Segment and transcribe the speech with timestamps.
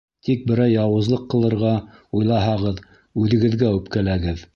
[0.27, 1.73] Тик берәй яуызлыҡ ҡылырға
[2.21, 2.81] уйлаһағыҙ,
[3.25, 4.43] үҙегеҙгә үпкәләгеҙ.